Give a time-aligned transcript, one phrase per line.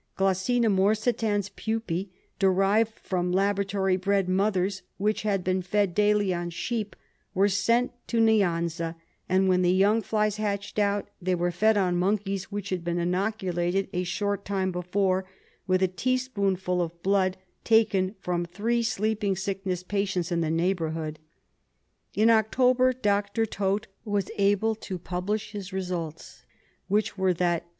[0.17, 0.59] G.
[0.61, 2.07] morsitans pupae,
[2.39, 6.95] derived from laboratory bred mothers which had been fed daily on sheep,
[7.35, 8.95] were sent to Niansa,
[9.29, 12.97] and when the young flies hatched, out, they were fed on monkeys which had been
[12.97, 15.25] inoculated a short time before
[15.67, 21.19] with a tea spoonful of blood taken from three sleeping sickness patients in the neighbourhood.
[22.15, 23.45] In October Dr.
[23.45, 26.43] Taute was able to publish his results,
[26.87, 27.69] which were that G.